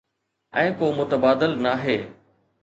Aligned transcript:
۽ 0.61 0.71
ڪو 0.79 0.87
متبادل 1.01 1.51
ناهي. 1.67 1.99